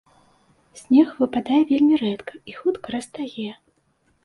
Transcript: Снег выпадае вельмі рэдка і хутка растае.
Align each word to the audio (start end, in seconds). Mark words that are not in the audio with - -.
Снег 0.79 1.09
выпадае 1.25 1.59
вельмі 1.73 1.95
рэдка 2.03 2.35
і 2.51 2.59
хутка 2.59 2.87
растае. 2.99 3.49